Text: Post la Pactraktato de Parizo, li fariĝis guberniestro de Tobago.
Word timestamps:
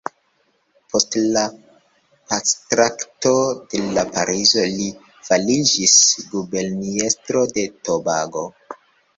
Post 0.93 1.17
la 1.35 1.43
Pactraktato 2.31 3.33
de 3.75 4.07
Parizo, 4.15 4.65
li 4.79 4.89
fariĝis 5.29 5.99
guberniestro 6.33 7.47
de 7.59 7.71
Tobago. 7.87 8.49